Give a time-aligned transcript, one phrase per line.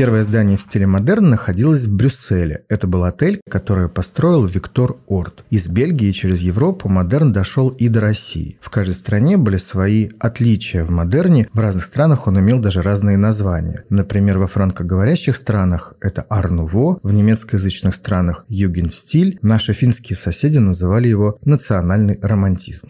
[0.00, 2.64] Первое здание в стиле модерн находилось в Брюсселе.
[2.70, 5.44] Это был отель, который построил Виктор Орт.
[5.50, 8.56] Из Бельгии через Европу модерн дошел и до России.
[8.62, 11.50] В каждой стране были свои отличия в модерне.
[11.52, 13.84] В разных странах он имел даже разные названия.
[13.90, 19.38] Например, во франкоговорящих странах это Арнуво, в немецкоязычных странах Югенстиль.
[19.42, 22.88] Наши финские соседи называли его национальный романтизм.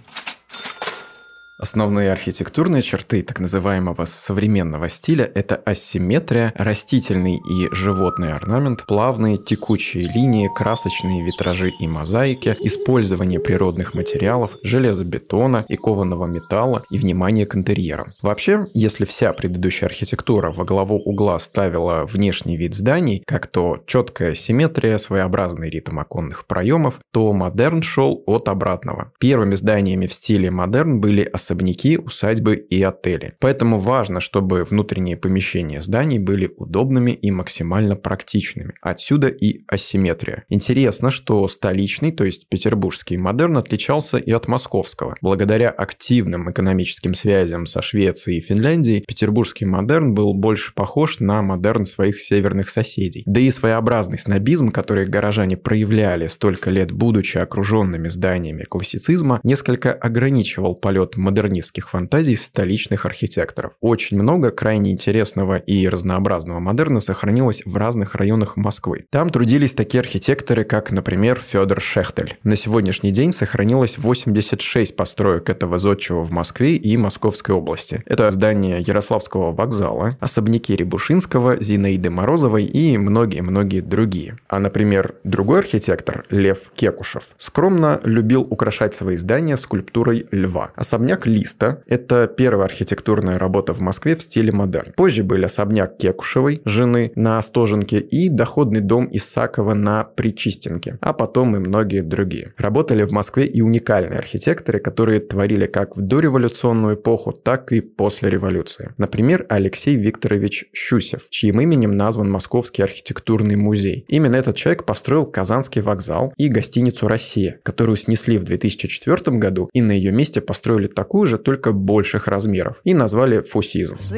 [1.60, 10.08] Основные архитектурные черты так называемого современного стиля– это асимметрия, растительный и животный орнамент, плавные текучие
[10.08, 17.54] линии, красочные витражи и мозаики, использование природных материалов, железобетона и кованого металла и внимание к
[17.54, 18.06] интерьерам.
[18.22, 24.34] Вообще, если вся предыдущая архитектура во главу угла ставила внешний вид зданий, как то четкая
[24.34, 29.12] симметрия, своеобразный ритм оконных проемов, то модерн шел от обратного.
[29.20, 33.34] Первыми зданиями в стиле модерн были особняки, усадьбы и отели.
[33.40, 38.74] Поэтому важно, чтобы внутренние помещения зданий были удобными и максимально практичными.
[38.80, 40.44] Отсюда и асимметрия.
[40.48, 45.16] Интересно, что столичный, то есть петербургский модерн отличался и от московского.
[45.20, 51.84] Благодаря активным экономическим связям со Швецией и Финляндией, петербургский модерн был больше похож на модерн
[51.84, 53.24] своих северных соседей.
[53.26, 60.74] Да и своеобразный снобизм, который горожане проявляли столько лет, будучи окруженными зданиями классицизма, несколько ограничивал
[60.74, 63.72] полет модернизма модернистских фантазий столичных архитекторов.
[63.80, 69.06] Очень много крайне интересного и разнообразного модерна сохранилось в разных районах Москвы.
[69.10, 72.36] Там трудились такие архитекторы, как, например, Федор Шехтель.
[72.44, 78.02] На сегодняшний день сохранилось 86 построек этого зодчего в Москве и Московской области.
[78.04, 84.36] Это здание Ярославского вокзала, особняки Рябушинского, Зинаиды Морозовой и многие-многие другие.
[84.48, 90.72] А, например, другой архитектор, Лев Кекушев, скромно любил украшать свои здания скульптурой льва.
[90.74, 91.82] Особняк Листа.
[91.86, 94.92] Это первая архитектурная работа в Москве в стиле модерн.
[94.96, 101.56] Позже были особняк Кекушевой, жены на Остоженке и доходный дом Исакова на Причистенке, а потом
[101.56, 102.52] и многие другие.
[102.56, 108.30] Работали в Москве и уникальные архитекторы, которые творили как в дореволюционную эпоху, так и после
[108.30, 108.92] революции.
[108.98, 114.04] Например, Алексей Викторович Щусев, чьим именем назван Московский архитектурный музей.
[114.08, 119.80] Именно этот человек построил Казанский вокзал и гостиницу «Россия», которую снесли в 2004 году и
[119.80, 124.10] на ее месте построили такую такую же, только больших размеров, и назвали Four Seasons.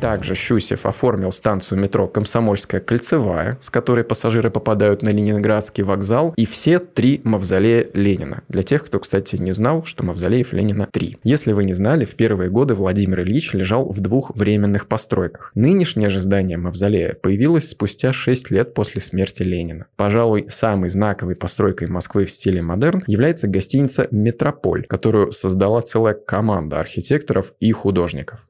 [0.00, 6.44] Также Щусев оформил станцию метро «Комсомольская кольцевая», с которой пассажиры попадают на Ленинградский вокзал, и
[6.44, 8.42] все три мавзолея Ленина.
[8.48, 11.18] Для тех, кто, кстати, не знал, что мавзолеев Ленина три.
[11.22, 15.52] Если вы не знали, в первые годы Владимир Ильич лежал в двух временных постройках.
[15.54, 19.86] Нынешнее же здание мавзолея появилось спустя 6 лет после смерти Ленина.
[19.96, 26.78] Пожалуй, самой знаковой постройкой Москвы в стиле модерн является гостиница «Метрополь», которую создала целая команда
[26.78, 28.46] архитекторов и художников.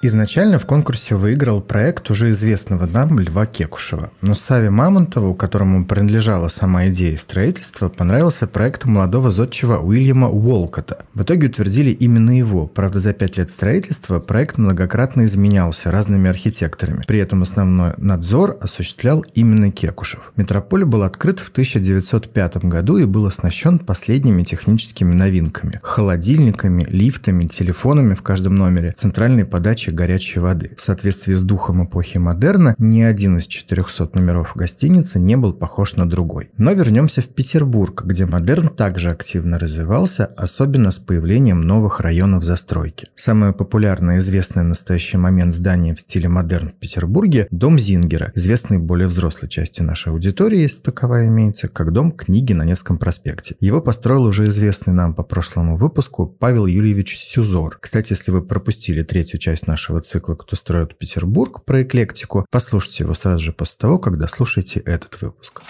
[0.00, 4.12] Изначально в конкурсе выиграл проект уже известного нам Льва Кекушева.
[4.20, 11.04] Но Саве Мамонтову, которому принадлежала сама идея строительства, понравился проект молодого зодчего Уильяма Уолкота.
[11.14, 12.68] В итоге утвердили именно его.
[12.68, 17.02] Правда, за пять лет строительства проект многократно изменялся разными архитекторами.
[17.04, 20.32] При этом основной надзор осуществлял именно Кекушев.
[20.36, 25.80] Метрополь был открыт в 1905 году и был оснащен последними техническими новинками.
[25.82, 30.70] Холодильниками, лифтами, телефонами в каждом номере, центральной подачей подачи горячей воды.
[30.76, 35.96] В соответствии с духом эпохи модерна, ни один из 400 номеров гостиницы не был похож
[35.96, 36.50] на другой.
[36.56, 43.08] Но вернемся в Петербург, где модерн также активно развивался, особенно с появлением новых районов застройки.
[43.14, 48.32] Самое популярное и известное в настоящий момент здание в стиле модерн в Петербурге– дом Зингера,
[48.34, 53.56] известный более взрослой части нашей аудитории, если таковая имеется, как дом книги на Невском проспекте.
[53.60, 57.78] Его построил уже известный нам по прошлому выпуску Павел Юрьевич Сюзор.
[57.80, 63.14] Кстати, если вы пропустили третью часть нашего цикла «Кто строит Петербург» про эклектику, послушайте его
[63.14, 65.62] сразу же после того, когда слушаете этот выпуск.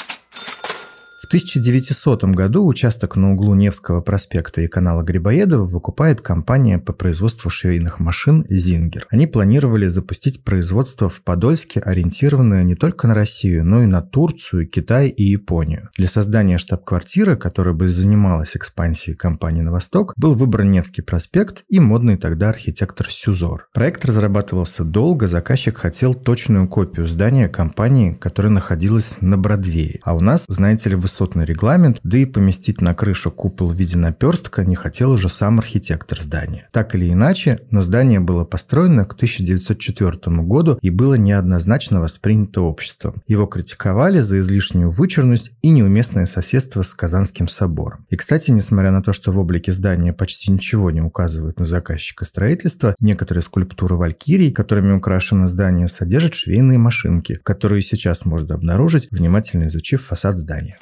[1.28, 7.50] В 1900 году участок на углу Невского проспекта и канала Грибоедова выкупает компания по производству
[7.50, 9.06] швейных машин «Зингер».
[9.10, 14.70] Они планировали запустить производство в Подольске, ориентированное не только на Россию, но и на Турцию,
[14.70, 15.90] Китай и Японию.
[15.98, 21.78] Для создания штаб-квартиры, которая бы занималась экспансией компании на восток, был выбран Невский проспект и
[21.78, 23.68] модный тогда архитектор Сюзор.
[23.74, 30.00] Проект разрабатывался долго, заказчик хотел точную копию здания компании, которая находилась на Бродвее.
[30.04, 33.96] А у нас, знаете ли, высотный регламент, да и поместить на крышу купол в виде
[33.96, 36.68] наперстка не хотел уже сам архитектор здания.
[36.72, 43.22] Так или иначе, но здание было построено к 1904 году и было неоднозначно воспринято обществом.
[43.26, 48.06] Его критиковали за излишнюю вычурность и неуместное соседство с Казанским собором.
[48.10, 52.24] И, кстати, несмотря на то, что в облике здания почти ничего не указывает на заказчика
[52.24, 59.66] строительства, некоторые скульптуры валькирий, которыми украшено здание, содержат швейные машинки, которые сейчас можно обнаружить, внимательно
[59.66, 60.78] изучив фасад здания.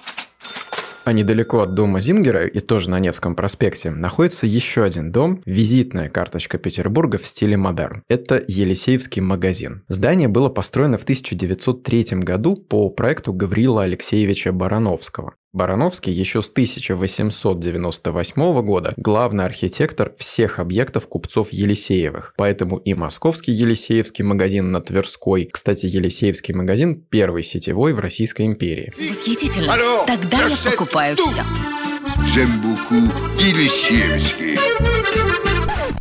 [1.06, 6.08] А недалеко от дома Зингера и тоже на Невском проспекте находится еще один дом, визитная
[6.08, 8.02] карточка Петербурга в стиле модерн.
[8.08, 9.84] Это Елисеевский магазин.
[9.86, 15.34] Здание было построено в 1903 году по проекту Гаврила Алексеевича Барановского.
[15.56, 22.34] Барановский еще с 1898 года главный архитектор всех объектов купцов Елисеевых.
[22.36, 28.92] Поэтому и московский Елисеевский магазин на Тверской, кстати, Елисеевский магазин первый сетевой в Российской империи.
[28.98, 29.72] Восхитительно.
[29.72, 31.40] Алло, Тогда я покупаю все.
[32.26, 33.10] J'aime beaucoup
[33.40, 34.58] Елисеевский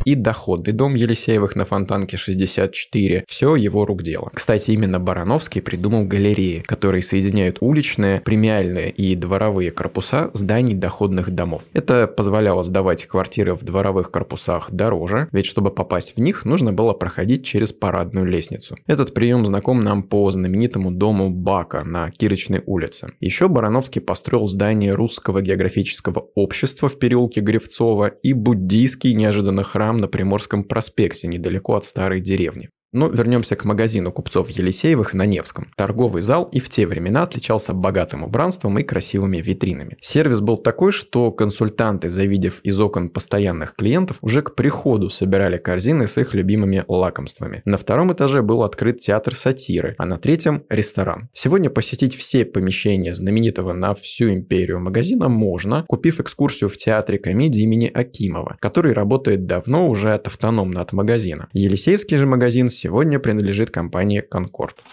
[0.05, 3.25] и доходный дом Елисеевых на Фонтанке 64.
[3.27, 4.29] Все его рук дело.
[4.33, 11.63] Кстати, именно Барановский придумал галереи, которые соединяют уличные, премиальные и дворовые корпуса зданий доходных домов.
[11.73, 16.93] Это позволяло сдавать квартиры в дворовых корпусах дороже, ведь чтобы попасть в них, нужно было
[16.93, 18.77] проходить через парадную лестницу.
[18.85, 23.13] Этот прием знаком нам по знаменитому дому Бака на Кирочной улице.
[23.19, 30.07] Еще Барановский построил здание Русского географического общества в переулке Гревцова и буддийский неожиданно храм на
[30.07, 32.69] Приморском проспекте, недалеко от старой деревни.
[32.95, 35.67] Но вернемся к магазину купцов Елисеевых на Невском.
[35.75, 39.97] Торговый зал и в те времена отличался богатым убранством и красивыми витринами.
[39.99, 46.07] Сервис был такой, что консультанты, завидев из окон постоянных клиентов, уже к приходу собирали корзины
[46.07, 47.63] с их любимыми лакомствами.
[47.65, 51.27] На втором этаже был открыт театр сатиры, а на третьем– ресторан.
[51.33, 57.63] Сегодня посетить все помещения знаменитого на всю империю магазина можно, купив экскурсию в театре комедии
[57.63, 61.49] имени Акимова, который работает давно уже от автономно от магазина.
[61.51, 64.83] Елисеевский же магазин сегодня принадлежит компании «Конкорд».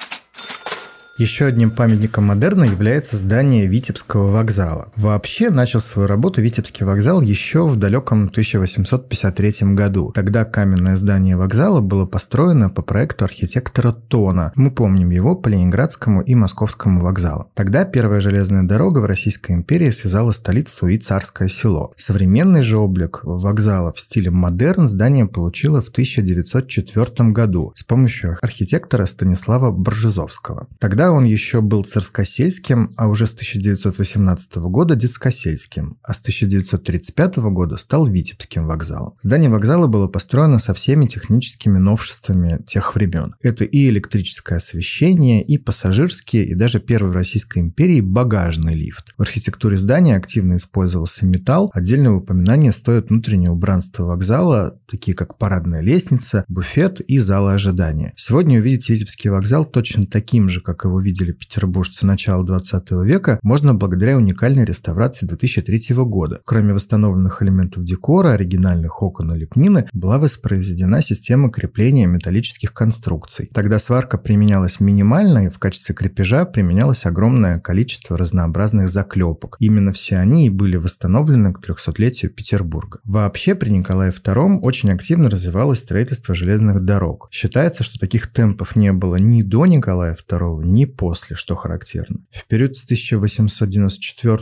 [1.19, 4.91] Еще одним памятником модерна является здание Витебского вокзала.
[4.97, 10.11] Вообще начал свою работу Витебский вокзал еще в далеком 1853 году.
[10.15, 14.53] Тогда каменное здание вокзала было построено по проекту архитектора Тона.
[14.57, 17.51] Мы помним его по Ленинградскому и Московскому вокзалу.
[17.55, 21.93] Тогда первая железная дорога в Российской империи связала столицу и царское село.
[21.97, 29.05] Современный же облик вокзала в стиле модерн здание получило в 1904 году с помощью архитектора
[29.05, 30.69] Станислава Боржезовского.
[30.79, 37.77] Тогда Он еще был царскосельским, а уже с 1918 года детскосельским, а с 1935 года
[37.77, 39.15] стал Витебским вокзалом.
[39.23, 43.35] Здание вокзала было построено со всеми техническими новшествами тех времен.
[43.43, 49.13] Это и электрическое освещение, и пассажирские, и даже первый в Российской империи багажный лифт.
[49.19, 51.71] В архитектуре здания активно использовался металл.
[51.75, 58.13] Отдельное упоминание стоит внутреннее убранство вокзала, такие как парадная лестница, буфет и залы ожидания.
[58.17, 63.41] Сегодня увидеть Витебский вокзал точно таким же, как и его видели петербуржцы начала 20 века,
[63.43, 66.41] можно благодаря уникальной реставрации 2003 года.
[66.45, 73.49] Кроме восстановленных элементов декора, оригинальных окон и лепнины, была воспроизведена система крепления металлических конструкций.
[73.53, 79.57] Тогда сварка применялась минимально, и в качестве крепежа применялось огромное количество разнообразных заклепок.
[79.59, 83.01] Именно все они и были восстановлены к 300-летию Петербурга.
[83.05, 87.29] Вообще при Николае II очень активно развивалось строительство железных дорог.
[87.31, 92.21] Считается, что таких темпов не было ни до Николая II, ни ни после, что характерно.
[92.31, 94.39] В период с 1894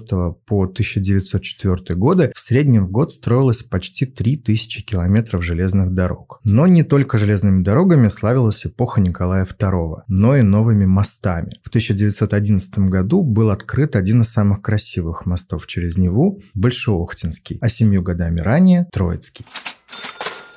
[0.46, 6.40] по 1904 годы в среднем в год строилось почти 3000 километров железных дорог.
[6.44, 11.60] Но не только железными дорогами славилась эпоха Николая II, но и новыми мостами.
[11.62, 18.02] В 1911 году был открыт один из самых красивых мостов через Неву– Большеохтинский, а семью
[18.02, 19.44] годами ранее– Троицкий.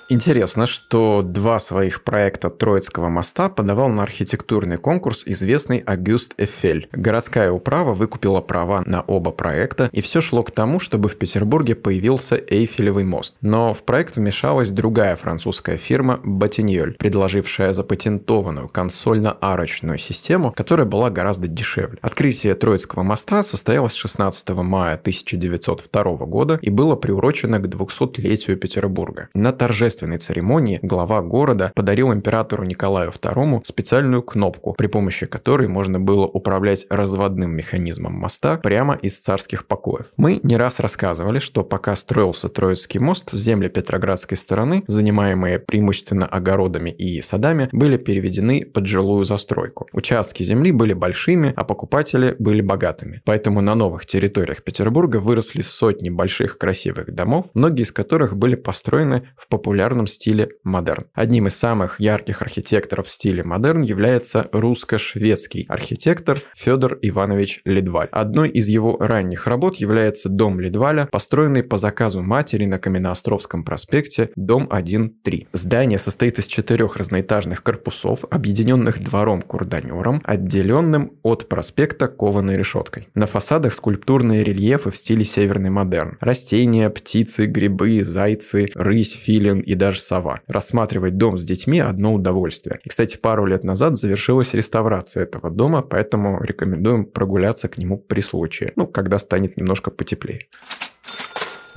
[0.10, 6.89] Интересно, что два своих проекта Троицкого моста подавал на архитектурный конкурс известный Агюст Эфель.
[6.91, 11.75] Городская управа выкупила права на оба проекта, и все шло к тому, чтобы в Петербурге
[11.75, 13.36] появился Эйфелевый мост.
[13.41, 21.48] Но в проект вмешалась другая французская фирма Батиньоль, предложившая запатентованную консольно-арочную систему, которая была гораздо
[21.48, 21.98] дешевле.
[22.01, 29.29] Открытие Троицкого моста состоялось 16 мая 1902 года и было приурочено к 200-летию Петербурга.
[29.33, 35.68] На торжественном торжественной церемонии глава города подарил императору Николаю II специальную кнопку, при помощи которой
[35.68, 40.08] можно было управлять разводным механизмом моста прямо из царских покоев.
[40.18, 46.90] Мы не раз рассказывали, что пока строился Троицкий мост, земли Петроградской стороны, занимаемые преимущественно огородами
[46.90, 49.88] и садами, были переведены под жилую застройку.
[49.94, 53.22] Участки земли были большими, а покупатели были богатыми.
[53.26, 59.30] Поэтому на новых территориях Петербурга выросли сотни больших красивых домов, многие из которых были построены
[59.38, 61.08] в популярном популярном стиле модерн.
[61.13, 68.08] Одним из самых ярких архитекторов в стиле модерн является русско-шведский архитектор Федор Иванович Ледваль.
[68.12, 74.30] Одной из его ранних работ является дом Ледваля, построенный по заказу матери на Каменноостровском проспекте,
[74.38, 75.48] дом 1-3.
[75.52, 83.10] Здание состоит из четырех разноэтажных корпусов, объединенных двором-курданером, отделенным от проспекта кованой решеткой.
[83.16, 86.18] На фасадах скульптурные рельефы в стиле северный модерн.
[86.22, 90.42] Растения, птицы, грибы, зайцы, рысь, филин и даже сова.
[90.48, 92.80] Рассматривать дом с детьми– одно удовольствие.
[92.84, 98.22] И, кстати, пару лет назад завершилась реставрация этого дома, поэтому рекомендуем прогуляться к нему при
[98.22, 100.48] случае, ну, когда станет немножко потеплее.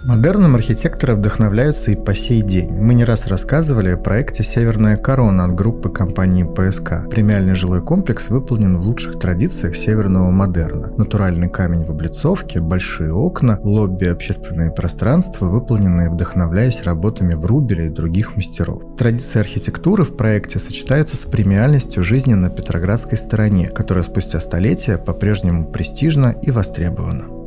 [0.03, 2.71] Модерном архитекторы вдохновляются и по сей день.
[2.71, 7.09] Мы не раз рассказывали о проекте «Северная корона» от группы компании ПСК.
[7.11, 10.93] Премиальный жилой комплекс выполнен в лучших традициях северного модерна.
[10.99, 18.37] Натуральный камень в облицовке, большие окна, лобби общественные пространства, выполненные вдохновляясь работами Врубеля и других
[18.37, 18.83] мастеров.
[18.99, 25.65] Традиции архитектуры в проекте сочетаются с премиальностью жизни на Петроградской стороне, которая спустя столетия по-прежнему
[25.65, 27.46] престижна и востребована.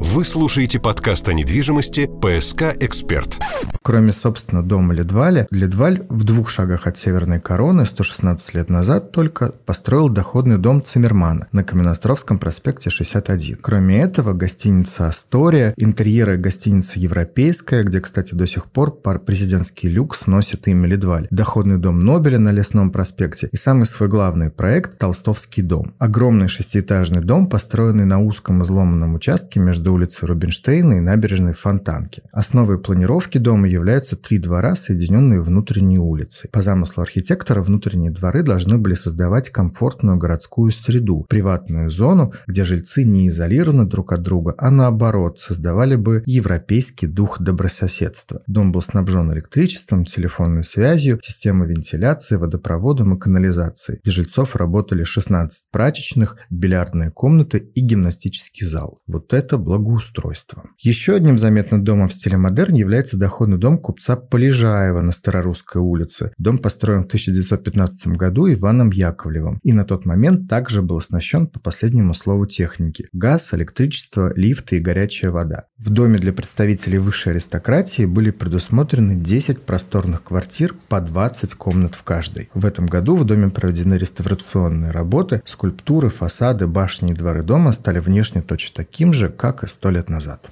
[0.00, 3.40] Вы слушаете подкаст о недвижимости «ПСК Эксперт».
[3.82, 9.52] Кроме, собственно, дома Ледваля, Ледваль в двух шагах от Северной Короны 116 лет назад только
[9.64, 13.56] построил доходный дом Циммермана на Каменноостровском проспекте 61.
[13.60, 20.26] Кроме этого, гостиница «Астория», интерьеры гостиницы «Европейская», где, кстати, до сих пор пар президентский люкс
[20.26, 25.62] носит имя Ледваль, доходный дом Нобеля на Лесном проспекте и самый свой главный проект «Толстовский
[25.62, 25.94] дом».
[25.98, 32.22] Огромный шестиэтажный дом, построенный на узком изломанном участке между между улицей Рубинштейна и набережной Фонтанки.
[32.32, 36.50] Основой планировки дома являются три двора, соединенные внутренней улицей.
[36.52, 43.04] По замыслу архитектора внутренние дворы должны были создавать комфортную городскую среду, приватную зону, где жильцы
[43.04, 48.42] не изолированы друг от друга, а наоборот, создавали бы европейский дух добрососедства.
[48.46, 54.00] Дом был снабжен электричеством, телефонной связью, системой вентиляции, водопроводом и канализацией.
[54.04, 58.98] Для жильцов работали 16 прачечных, бильярдные комнаты и гимнастический зал.
[59.06, 60.64] Вот это было благоустройства.
[60.78, 66.32] Еще одним заметным домом в стиле модерн является доходный дом купца Полежаева на Старорусской улице.
[66.38, 71.60] Дом построен в 1915 году Иваном Яковлевым и на тот момент также был оснащен по
[71.60, 73.08] последнему слову техники.
[73.12, 75.64] Газ, электричество, лифты и горячая вода.
[75.78, 82.02] В доме для представителей высшей аристократии были предусмотрены 10 просторных квартир по 20 комнат в
[82.02, 82.50] каждой.
[82.52, 88.00] В этом году в доме проведены реставрационные работы, скульптуры, фасады, башни и дворы дома стали
[88.00, 90.48] внешне точно таким же, как и сто лет назад.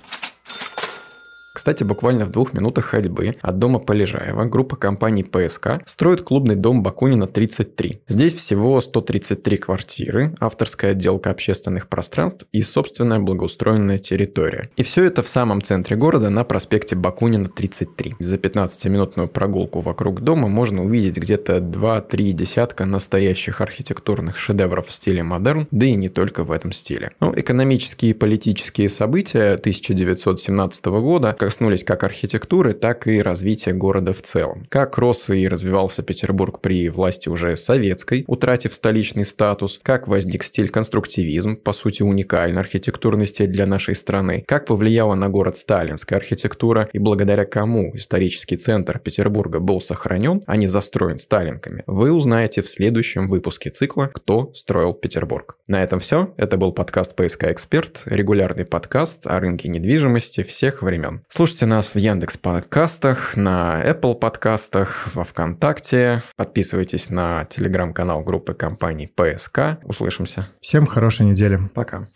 [1.57, 6.83] Кстати, буквально в двух минутах ходьбы от дома Полежаева группа компаний ПСК строит клубный дом
[6.83, 8.03] Бакунина 33.
[8.09, 14.69] Здесь всего 133 квартиры, авторская отделка общественных пространств и собственная благоустроенная территория.
[14.77, 18.17] И все это в самом центре города на проспекте Бакунина 33.
[18.19, 25.23] За 15-минутную прогулку вокруг дома можно увидеть где-то 2-3 десятка настоящих архитектурных шедевров в стиле
[25.23, 27.13] модерн, да и не только в этом стиле.
[27.21, 34.21] Ну, экономические и политические события 1917 года, коснулись как архитектуры, так и развития города в
[34.21, 34.67] целом.
[34.69, 40.71] Как рос и развивался Петербург при власти уже советской, утратив столичный статус, как возник стиль
[40.71, 46.89] конструктивизм, по сути уникальный архитектурный стиль для нашей страны, как повлияла на город сталинская архитектура
[46.93, 52.67] и благодаря кому исторический центр Петербурга был сохранен, а не застроен сталинками, вы узнаете в
[52.67, 55.59] следующем выпуске цикла «Кто строил Петербург».
[55.69, 56.35] На этом все.
[56.39, 61.23] Это был подкаст «ПСК Эксперт», регулярный подкаст о рынке недвижимости всех времен.
[61.37, 66.23] Слушайте нас в Яндекс подкастах, на Apple подкастах, во Вконтакте.
[66.35, 69.79] Подписывайтесь на телеграм-канал группы компаний ПСК.
[69.85, 70.49] Услышимся.
[70.63, 71.61] Всем хорошей недели.
[71.75, 72.09] Пока.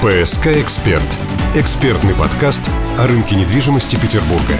[0.00, 1.06] ПСК Эксперт.
[1.54, 2.62] Экспертный подкаст
[2.98, 4.54] о рынке недвижимости Петербурга.